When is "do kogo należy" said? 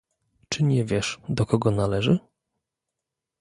1.29-2.19